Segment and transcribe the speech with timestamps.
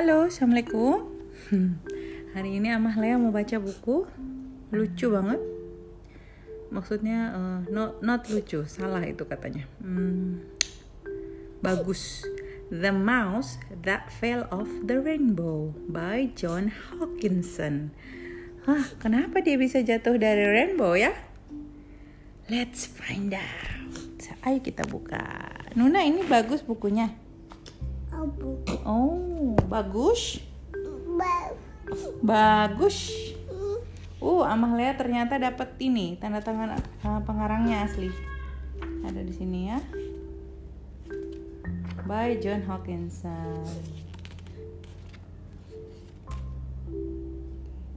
[0.00, 1.12] Halo, Assalamualaikum.
[2.32, 4.08] Hari ini Amah Lea mau baca buku.
[4.72, 5.36] Lucu banget.
[6.72, 9.68] Maksudnya eh, not, not lucu, salah itu katanya.
[9.84, 10.40] Hmm,
[11.60, 12.24] Bagus.
[12.72, 17.92] The Mouse That Fell Off the Rainbow by John Hawkinson.
[18.64, 21.12] Hah, kenapa dia bisa jatuh dari rainbow ya?
[22.48, 24.16] Let's find out.
[24.48, 25.52] Ayo kita buka.
[25.76, 27.12] Nuna ini bagus bukunya
[28.20, 28.60] Abu.
[28.84, 30.44] Oh, bagus.
[31.16, 31.56] Ba.
[32.20, 33.08] Bagus.
[34.20, 38.12] Uh, Amalia ternyata dapat ini tanda tangan uh, pengarangnya asli.
[39.08, 39.80] Ada di sini ya.
[42.04, 43.64] By John Hawkinson.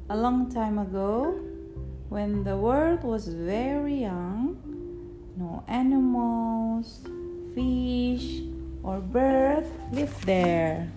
[0.07, 1.35] A long time ago,
[2.07, 4.55] when the world was very young,
[5.35, 7.03] no animals,
[7.51, 8.52] fish,
[8.83, 10.91] or birds lived there.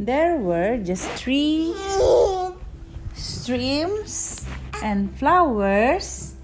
[0.00, 1.76] There were just three
[3.12, 4.42] streams
[4.80, 6.34] and flowers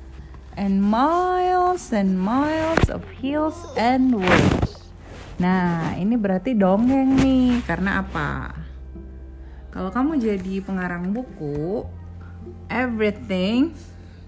[0.55, 4.93] and miles and miles of hills and woods.
[5.41, 7.65] Nah, ini berarti dongeng nih.
[7.67, 8.55] Karena apa?
[9.75, 11.83] Kalau kamu jadi pengarang buku,
[12.71, 13.75] everything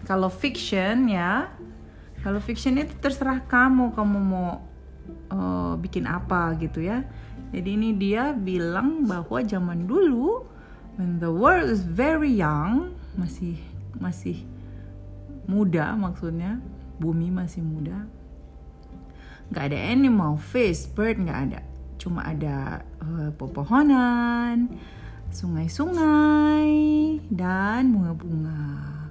[0.06, 1.50] kalau fiction ya,
[2.22, 4.65] kalau fiction itu terserah kamu kamu mau
[5.30, 7.06] uh, bikin apa gitu ya.
[7.54, 10.42] Jadi ini dia bilang bahwa zaman dulu
[10.98, 13.60] when the world is very young, masih
[13.96, 14.44] masih
[15.46, 16.58] muda maksudnya,
[16.98, 18.08] bumi masih muda.
[19.46, 21.60] nggak ada animal, fish, bird nggak ada.
[22.02, 24.66] Cuma ada uh, pepohonan,
[25.30, 26.70] sungai-sungai
[27.30, 29.06] dan bunga-bunga.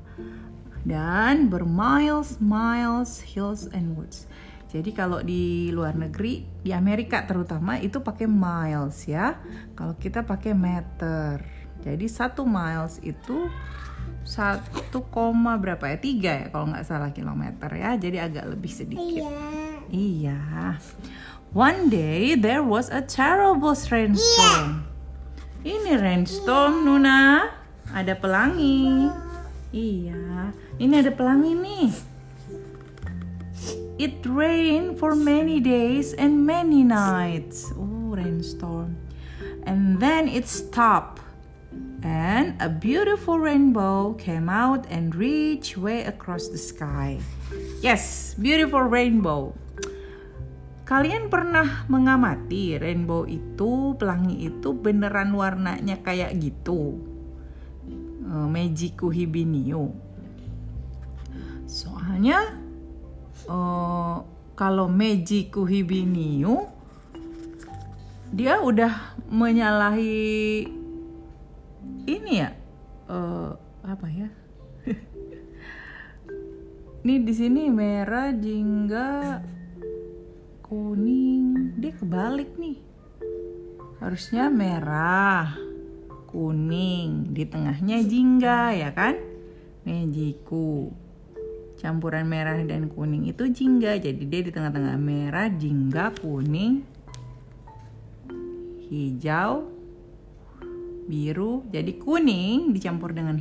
[0.85, 4.29] Dan bermiles miles hills and woods.
[4.75, 9.39] Jadi kalau di luar negeri, di Amerika terutama itu pakai miles ya.
[9.71, 11.39] Kalau kita pakai meter.
[11.79, 13.47] Jadi satu miles itu
[14.27, 15.95] satu koma berapa ya?
[15.95, 17.95] Tiga ya kalau nggak salah kilometer ya.
[17.95, 19.23] Jadi agak lebih sedikit.
[19.23, 19.31] Iya.
[19.95, 20.41] Iya.
[21.55, 24.83] One day there was a terrible rainstorm.
[25.63, 27.47] Ini rainstorm Nuna.
[27.95, 29.07] Ada pelangi.
[29.71, 30.51] Iya.
[30.83, 32.14] Ini ada pelangi nih.
[33.95, 37.71] It rained for many days and many nights.
[37.79, 38.99] Oh, rainstorm.
[39.63, 41.23] And then it stopped.
[42.03, 47.23] And a beautiful rainbow came out and reached way across the sky.
[47.79, 49.55] Yes, beautiful rainbow.
[50.85, 56.99] Kalian pernah mengamati rainbow itu, pelangi itu beneran warnanya kayak gitu?
[58.27, 59.89] Uh, Magiku Hibiniu.
[61.65, 62.64] Soalnya
[63.49, 64.21] uh,
[64.55, 66.69] kalau Magiku Hibiniu
[68.35, 70.67] dia udah menyalahi
[72.05, 72.53] ini ya
[73.09, 73.53] uh,
[73.85, 74.29] apa ya?
[77.05, 79.37] Ini di sini merah jingga
[80.65, 81.77] kuning.
[81.77, 82.81] Dia kebalik nih.
[84.01, 85.53] Harusnya merah
[86.33, 87.29] kuning.
[87.29, 89.21] Di tengahnya jingga ya kan?
[89.85, 90.89] Mejiku
[91.79, 93.99] campuran merah dan kuning itu jingga.
[93.99, 96.83] Jadi dia di tengah-tengah merah jingga kuning
[98.87, 99.71] hijau
[101.05, 101.65] biru.
[101.69, 103.37] Jadi kuning dicampur dengan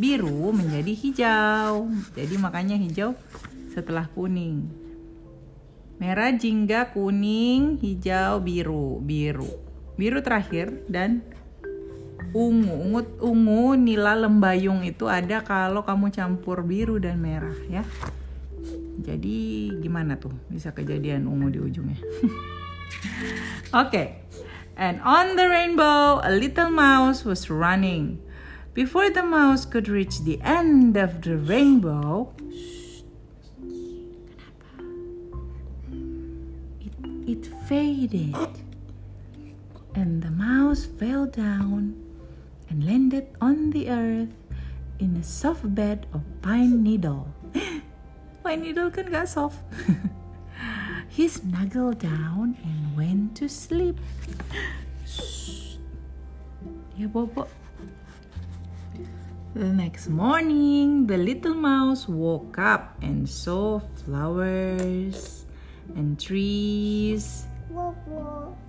[0.00, 1.88] biru menjadi hijau.
[2.16, 3.14] Jadi makanya hijau
[3.72, 4.68] setelah kuning.
[6.00, 8.98] Merah jingga kuning hijau biru.
[8.98, 9.48] Biru.
[9.94, 11.22] Biru terakhir dan
[12.32, 17.84] ungu ungu ungu nila lembayung itu ada kalau kamu campur biru dan merah ya
[19.02, 19.38] jadi
[19.80, 22.00] gimana tuh bisa kejadian ungu di ujungnya
[23.84, 24.22] oke
[24.76, 28.22] And on the rainbow, a little mouse was running.
[28.74, 32.32] Before the mouse could reach the end of the rainbow,
[36.80, 36.94] it,
[37.28, 38.34] it faded.
[39.94, 42.01] And the mouse fell down
[42.72, 44.32] and landed on the earth
[44.96, 47.28] in a soft bed of pine needle.
[48.42, 49.60] pine needle kan gak soft.
[51.12, 54.00] He snuggled down and went to sleep.
[55.04, 55.76] Shh.
[56.96, 57.44] Ya bobo.
[59.52, 65.44] The next morning, the little mouse woke up and saw flowers
[65.92, 67.44] and trees.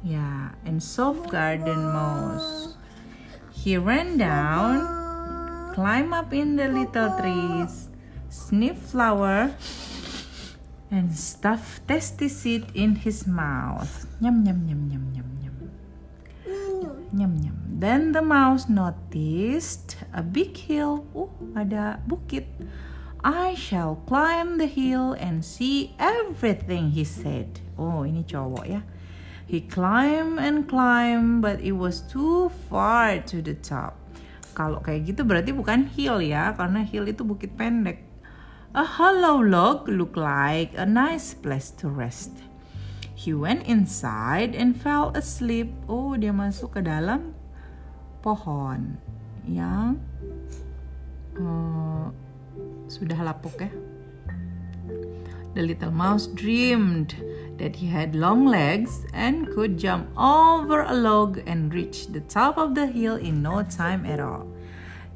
[0.03, 2.75] Yeah, and soft garden moss.
[3.63, 4.83] He ran down,
[5.71, 7.87] climbed up in the little trees,
[8.27, 9.55] sniffed flower,
[10.91, 14.03] and stuffed tasty seed in his mouth.
[14.19, 15.55] Nyam nyam nyam nyam nyam.
[16.43, 17.07] Nunu.
[17.15, 17.55] Nyam nyam.
[17.79, 21.07] Then the mouse noticed a big hill.
[21.15, 22.51] Uh, ada bukit.
[23.23, 27.63] I shall climb the hill and see everything, he said.
[27.79, 28.83] Oh, ini cowok ya.
[29.43, 33.99] He climbed and climbed, but it was too far to the top.
[34.53, 38.05] Kalau kayak gitu berarti bukan hill ya, karena hill itu bukit pendek.
[38.73, 42.33] A hollow log looked like a nice place to rest.
[43.13, 45.69] He went inside and fell asleep.
[45.85, 47.37] Oh, dia masuk ke dalam
[48.25, 48.97] pohon
[49.45, 50.01] yang
[51.37, 52.09] uh,
[52.89, 53.71] sudah lapuk ya.
[55.53, 57.13] The little mouse dreamed
[57.57, 62.57] that he had long legs and could jump over a log and reach the top
[62.57, 64.49] of the hill in no time at all.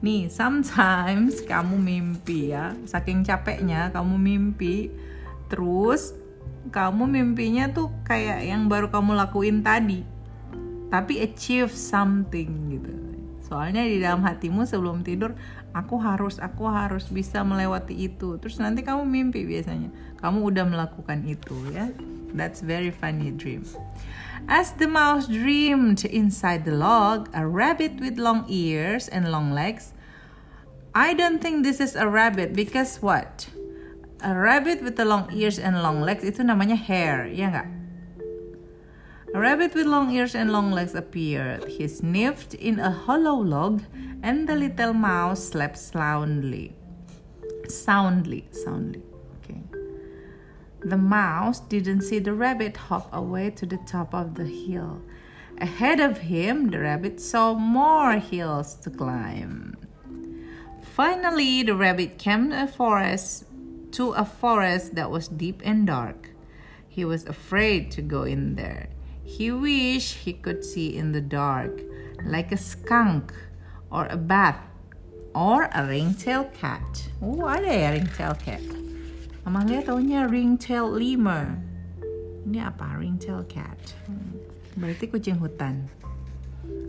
[0.06, 4.94] Nih, sometimes kamu mimpi ya, saking capeknya kamu mimpi,
[5.50, 6.14] terus
[6.70, 10.18] kamu mimpinya tuh kayak yang baru kamu lakuin tadi
[10.88, 12.94] tapi achieve something gitu.
[13.44, 15.36] Soalnya di dalam hatimu sebelum tidur
[15.72, 18.36] aku harus aku harus bisa melewati itu.
[18.40, 21.88] Terus nanti kamu mimpi biasanya kamu udah melakukan itu ya
[22.34, 23.64] that's very funny dream
[24.48, 29.92] As the mouse dreamed inside the log, a rabbit with long ears and long legs.
[30.96, 33.50] I don't think this is a rabbit because what?
[34.24, 37.70] A rabbit with the long ears and long legs itu namanya hare, ya nggak?
[39.36, 41.68] A rabbit with long ears and long legs appeared.
[41.68, 43.84] He sniffed in a hollow log,
[44.24, 46.72] and the little mouse slept soundly.
[47.68, 49.07] Soundly, soundly.
[50.80, 55.02] The mouse didn't see the rabbit hop away to the top of the hill.
[55.60, 59.76] Ahead of him, the rabbit saw more hills to climb.
[60.84, 63.46] Finally, the rabbit came to a forest
[63.92, 66.30] to a forest that was deep and dark.
[66.88, 68.90] He was afraid to go in there.
[69.24, 71.82] He wished he could see in the dark,
[72.24, 73.34] like a skunk
[73.92, 74.62] or a bat
[75.34, 77.10] or a ringtail cat.
[77.22, 78.87] Oh, ada ya ringtail cat.
[79.48, 81.56] Amalia taunya ringtail lemur.
[82.44, 83.00] Ini apa?
[83.00, 83.80] Ringtail cat.
[84.04, 84.36] Hmm,
[84.76, 85.88] Berarti kucing hutan.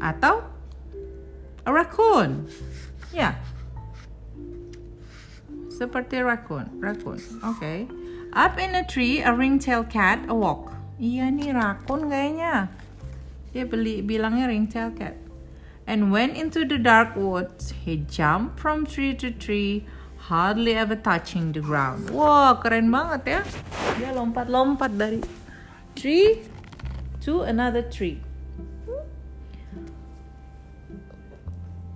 [0.02, 0.42] Atau
[1.62, 2.50] a raccoon.
[3.14, 3.38] Ya,
[5.70, 6.66] seperti raccoon.
[6.82, 7.22] Raccoon.
[7.54, 7.86] Okay.
[8.34, 10.74] Up in a tree, a ringtail cat awoke.
[10.98, 12.74] Iya nih raccoon kayaknya.
[13.54, 15.14] Dia beli bilangnya ringtail cat.
[15.86, 17.72] And went into the dark woods.
[17.86, 19.86] He jumped from tree to tree,
[20.28, 22.12] hardly ever touching the ground.
[22.12, 23.40] Wah, keren banget ya.
[23.96, 25.24] Dia lompat-lompat dari
[25.96, 26.44] tree
[27.24, 28.20] to another tree.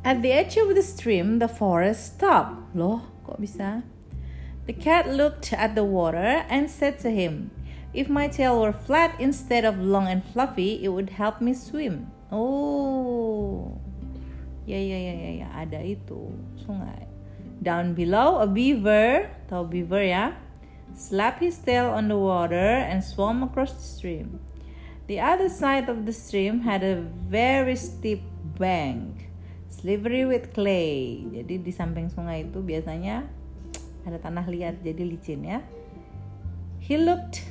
[0.03, 2.75] At the edge of the stream, the forest stopped.
[2.75, 3.87] Loh, kok bisa?
[4.67, 7.53] The cat looked at the water and said to him,
[7.93, 12.09] If my tail were flat instead of long and fluffy, it would help me swim.
[12.33, 13.77] Oh,
[14.65, 17.12] ya ya ya ya ya, ada itu sungai.
[17.63, 20.35] Down below, a beaver, tahu beaver ya,
[20.99, 24.43] slapped his tail on the water and swam across the stream.
[25.07, 28.27] The other side of the stream had a very steep
[28.59, 29.31] bank,
[29.71, 31.23] slippery with clay.
[31.23, 33.31] Jadi di samping sungai itu biasanya
[34.03, 35.63] ada tanah liat, jadi licin ya.
[36.83, 37.47] He looked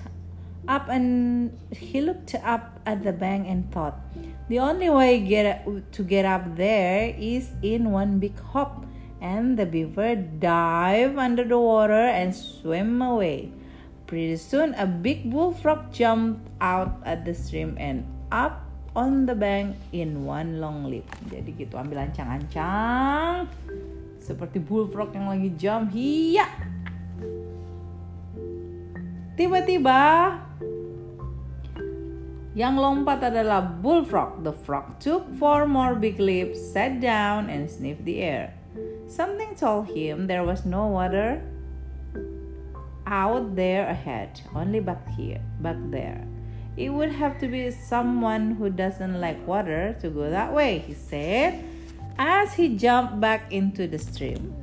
[0.67, 3.95] up and he looked up at the bank and thought,
[4.51, 5.63] the only way get
[5.95, 8.83] to get up there is in one big hop.
[9.21, 13.53] And the beaver dived under the water and swam away.
[14.09, 18.65] Pretty soon, a big bullfrog jumped out at the stream and up
[18.97, 21.05] on the bank in one long leap.
[21.29, 23.47] Jadi gitu, ambil ancang-ancang
[24.21, 25.91] seperti bullfrog yang lagi jump.
[25.91, 26.45] Hiya!
[29.35, 30.01] Tiba-tiba
[32.53, 34.45] yang lompat adalah bullfrog.
[34.45, 38.60] The frog took four more big leaps, sat down, and sniffed the air.
[39.11, 41.43] Something told him there was no water
[43.05, 46.25] out there ahead, only back here, back there.
[46.77, 50.93] It would have to be someone who doesn't like water to go that way, he
[50.93, 51.61] said
[52.17, 54.55] as he jumped back into the stream.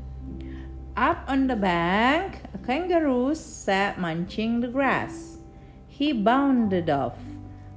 [0.97, 5.37] Up on the bank, a kangaroo sat munching the grass.
[5.87, 7.19] He bounded off.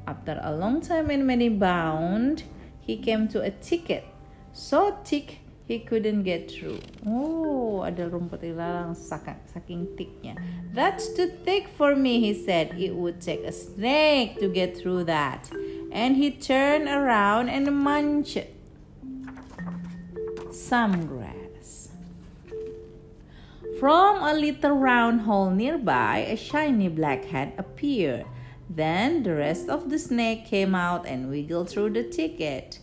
[0.08, 2.44] After a long time and many bound,
[2.80, 4.06] he came to a thicket
[4.54, 5.41] so thick
[5.72, 6.80] he couldn't get through.
[7.08, 10.36] Oh, ada rumput ilalang saking, thicknya.
[10.76, 12.76] That's too thick for me, he said.
[12.76, 15.48] It would take a snake to get through that.
[15.92, 18.52] And he turned around and munched
[20.52, 21.96] some grass.
[23.80, 28.28] From a little round hole nearby, a shiny black head appeared.
[28.70, 32.80] Then the rest of the snake came out and wiggled through the thicket.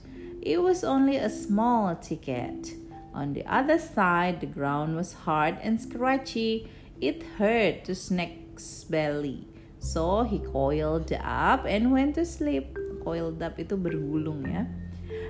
[0.49, 2.73] It was only a small ticket.
[3.13, 6.71] On the other side, the ground was hard and scratchy.
[7.03, 9.45] It hurt to Snake's belly.
[9.79, 12.79] So he coiled up and went to sleep.
[13.05, 14.65] Coiled up itu bergulung ya.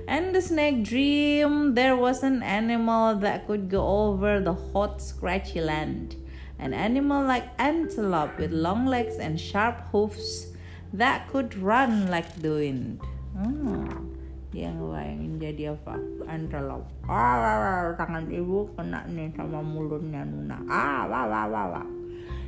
[0.07, 5.59] And the snake dreamed there was an animal that could go over the hot, scratchy
[5.59, 6.15] land.
[6.55, 10.55] An animal like antelope with long legs and sharp hoofs
[10.95, 13.03] that could run like the wind.
[13.35, 14.18] Hmm.
[14.49, 15.93] Dia ngebayangin jadi apa?
[16.25, 16.89] Antelope.
[17.05, 20.57] Ah, wah, wah, tangan ibu kena nih sama mulutnya Nuna.
[20.65, 21.87] Ah, wah, wah, wah, wah.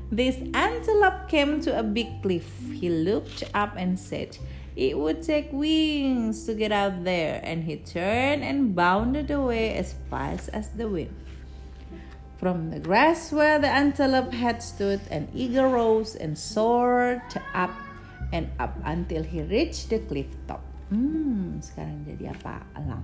[0.09, 2.49] This antelope came to a big cliff.
[2.73, 4.35] He looked up and said,
[4.75, 9.93] It would take wings to get out there, and he turned and bounded away as
[10.09, 11.13] fast as the wind.
[12.41, 17.21] From the grass where the antelope had stood, an eagle rose and soared
[17.53, 17.71] up
[18.33, 20.70] and up until he reached the cliff top.
[20.91, 22.67] Hmm, sekarang jadi apa?
[22.75, 22.99] Alam.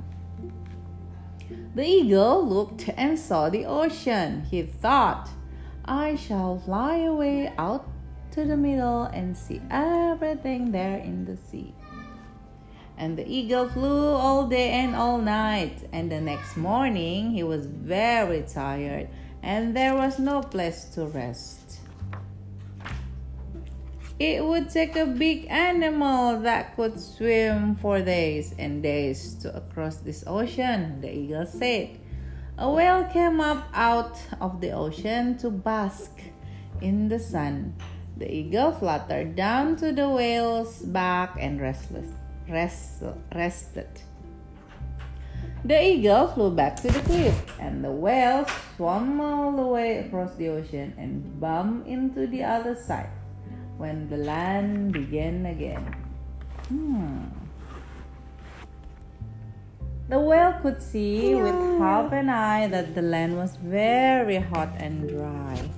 [1.72, 4.44] The eagle looked and saw the ocean.
[4.52, 5.32] He thought,
[5.88, 7.88] I shall fly away out
[8.36, 11.72] to the middle and see everything there in the sea.
[13.00, 15.88] And the eagle flew all day and all night.
[15.96, 19.08] And the next morning he was very tired,
[19.40, 21.87] and there was no place to rest.
[24.20, 29.98] It would take a big animal that could swim for days and days to across
[29.98, 32.00] this ocean, the eagle said.
[32.58, 36.10] A whale came up out of the ocean to bask
[36.82, 37.76] in the sun.
[38.18, 42.10] The eagle fluttered down to the whale's back and restless,
[42.50, 43.04] rest,
[43.36, 44.02] rested.
[45.64, 48.48] The eagle flew back to the cliff, and the whale
[48.78, 53.12] swam all the way across the ocean and bumped into the other side
[53.78, 55.96] when the land began again.
[56.68, 57.24] Hmm.
[60.10, 65.10] The whale could see with half an eye that the land was very hot and
[65.10, 65.70] dry.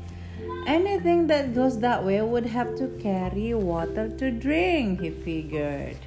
[0.68, 5.98] Anything that goes that way would have to carry water to drink, he figured.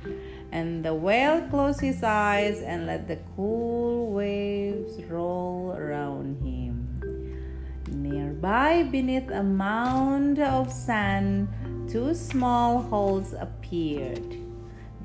[0.52, 6.86] And the whale closed his eyes and let the cool waves roll around him.
[7.90, 11.48] Nearby, beneath a mound of sand,
[11.92, 14.38] two small holes appeared.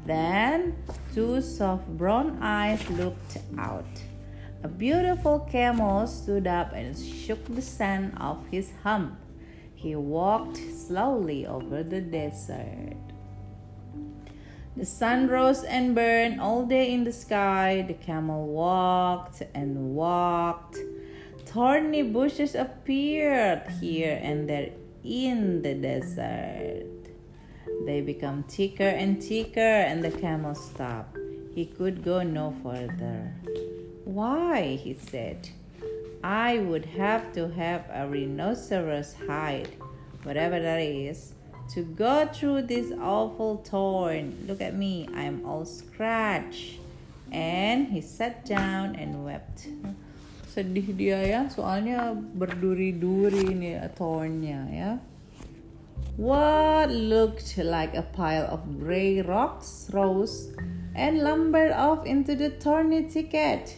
[0.05, 0.77] Then,
[1.13, 3.83] two soft brown eyes looked out.
[4.63, 9.19] A beautiful camel stood up and shook the sand off his hump.
[9.75, 12.95] He walked slowly over the desert.
[14.77, 17.83] The sun rose and burned all day in the sky.
[17.85, 20.77] The camel walked and walked.
[21.45, 24.71] Thorny bushes appeared here and there
[25.03, 26.85] in the desert.
[27.85, 31.17] They become thicker and thicker, and the camel stopped.
[31.53, 33.33] He could go no further.
[34.05, 34.75] Why?
[34.75, 35.49] he said.
[36.23, 39.69] I would have to have a rhinoceros hide,
[40.23, 41.33] whatever that is,
[41.69, 44.45] to go through this awful thorn.
[44.47, 46.79] Look at me, I'm all scratched.
[47.31, 49.67] And he sat down and wept.
[50.57, 54.91] Sedih dia ya, soalnya berduri-duri nih thornnya ya.
[56.17, 60.49] What looked like a pile of gray rocks rose
[60.97, 63.77] and lumbered off into the thorny thicket.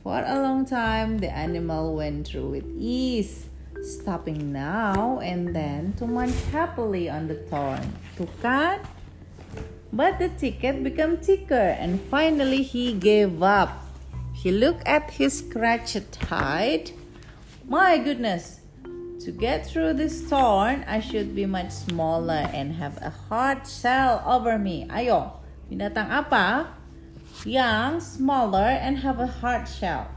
[0.00, 3.52] For a long time, the animal went through with ease,
[3.84, 7.84] stopping now and then to munch happily on the thorn.
[8.16, 8.80] Tuh kan?
[9.92, 13.83] But the ticket became thicker and finally he gave up.
[14.44, 16.92] He looked at his scratched hide.
[17.64, 18.60] My goodness,
[19.24, 24.20] to get through this thorn, I should be much smaller and have a hard shell
[24.20, 24.84] over me.
[24.92, 25.40] Ayo,
[25.72, 26.76] binatang apa?
[27.48, 30.12] Young, smaller, and have a hard shell.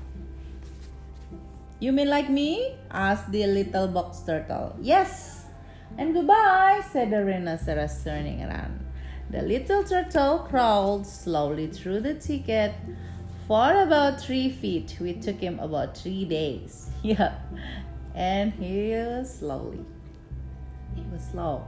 [1.79, 2.75] You mean like me?
[2.91, 4.75] asked the little box turtle.
[4.83, 5.47] Yes.
[5.95, 8.75] And goodbye, said the rhinoceros, turning around.
[9.31, 12.75] The little turtle crawled slowly through the thicket
[13.47, 14.99] for about three feet.
[14.99, 16.89] It took him about three days.
[17.03, 17.35] Yeah.
[18.13, 19.85] And he was slowly.
[20.95, 21.67] He was slow.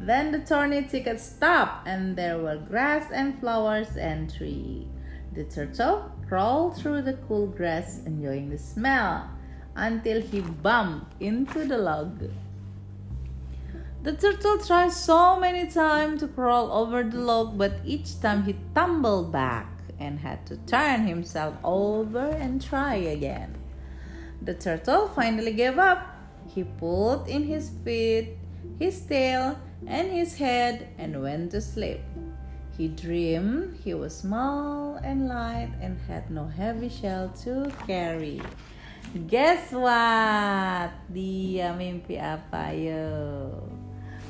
[0.00, 4.88] Then the thorny thicket stopped, and there were grass and flowers and tree.
[5.34, 9.30] The turtle crawled through the cool grass, enjoying the smell,
[9.76, 12.30] until he bumped into the log.
[14.02, 18.56] The turtle tried so many times to crawl over the log, but each time he
[18.74, 19.71] tumbled back
[20.02, 23.54] and had to turn himself over and try again.
[24.42, 26.02] The turtle finally gave up.
[26.50, 28.34] He pulled in his feet,
[28.78, 29.54] his tail,
[29.86, 32.02] and his head and went to sleep.
[32.76, 38.42] He dreamed he was small and light and had no heavy shell to carry.
[39.28, 40.90] Guess what?
[41.12, 43.62] Dia mimpi apa yo?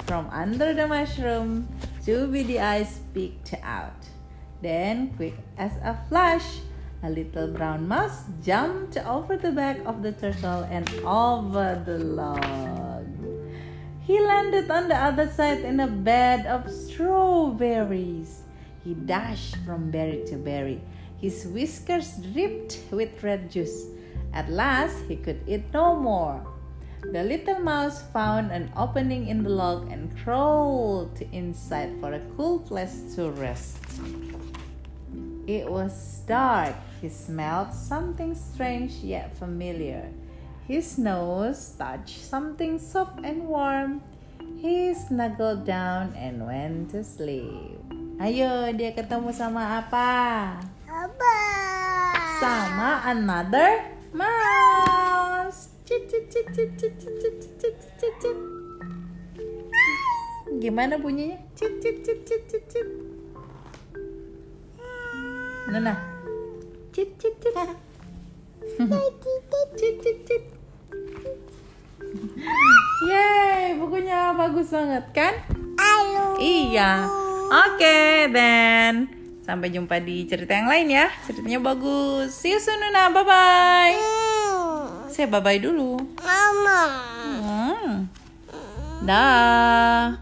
[0.05, 1.71] From under the mushroom,
[2.05, 4.12] two beady eyes peeked out.
[4.63, 6.61] Then, quick as a flash,
[7.03, 13.11] a little brown mouse jumped over the back of the turtle and over the log.
[14.03, 18.43] He landed on the other side in a bed of strawberries.
[18.85, 20.81] He dashed from berry to berry.
[21.21, 23.87] His whiskers dripped with red juice.
[24.33, 26.47] At last, he could eat no more.
[27.03, 32.61] The little mouse found an opening in the log and crawled inside for a cool
[32.61, 33.83] place to rest.
[35.43, 36.79] It was dark.
[37.03, 40.07] He smelled something strange yet familiar.
[40.71, 44.07] His nose touched something soft and warm.
[44.63, 47.83] He snuggled down and went to sleep.
[48.23, 50.11] Ayo, dia ketemu sama apa?
[50.87, 51.37] Apa?
[52.39, 55.75] Sama another mouse.
[55.83, 58.39] Cit, cit, cit, cit, cit, cit, cit, cit, cit, cit, cit.
[60.63, 61.43] Gimana bunyinya?
[61.59, 63.12] Cit, cit, cit, cit, cit, cit.
[65.71, 65.95] Nana.
[66.91, 67.55] Cit, cit, cit.
[69.79, 70.45] Cit, cit, cit.
[73.09, 75.35] Yeay, bukunya bagus banget kan?
[75.81, 76.37] Ayo.
[76.39, 77.09] Iya.
[77.53, 79.09] Oke, dan
[79.43, 81.07] sampai jumpa di cerita yang lain ya.
[81.27, 82.33] Ceritanya bagus.
[82.33, 83.11] See you soon, Nuna.
[83.13, 83.95] Bye-bye.
[83.99, 85.11] Hmm.
[85.11, 85.99] Saya bye-bye dulu.
[86.21, 86.83] Mama.
[87.43, 88.09] Hmm.
[89.03, 90.22] Dah.